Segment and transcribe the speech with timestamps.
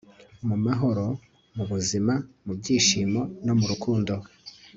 [0.47, 1.05] mu mahoro
[1.55, 2.13] mubuzima
[2.45, 4.13] mubyishimo no murukundo